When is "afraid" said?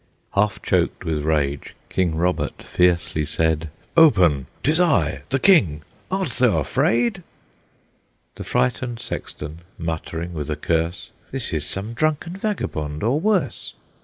6.57-7.21